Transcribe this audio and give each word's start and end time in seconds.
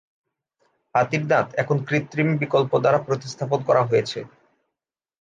হাতির 0.95 1.23
দাঁত 1.27 1.47
এখন 1.61 1.77
কৃত্রিম 1.87 2.29
বিকল্প 2.41 2.71
দ্বারা 2.83 2.99
প্রতিস্থাপন 3.07 3.59
করা 3.67 3.81
হয়েছে। 3.83 4.19